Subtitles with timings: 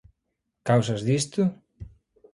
[0.69, 1.41] Causas disto?